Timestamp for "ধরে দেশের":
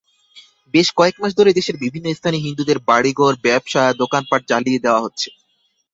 1.35-1.75